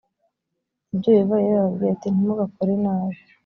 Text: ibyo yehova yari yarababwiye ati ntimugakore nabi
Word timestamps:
ibyo 0.93 1.09
yehova 1.19 1.35
yari 1.39 1.49
yarababwiye 1.53 1.91
ati 1.93 2.07
ntimugakore 2.09 2.73
nabi 2.83 3.17